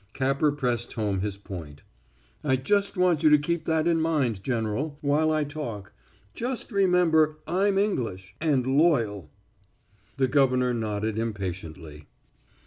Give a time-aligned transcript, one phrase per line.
[0.13, 1.83] Capper pressed home his point.
[2.43, 5.93] "I just want you to keep that in mind, General, while I talk.
[6.33, 9.29] Just remember I'm English and loyal."
[10.17, 12.07] The governor nodded impatiently.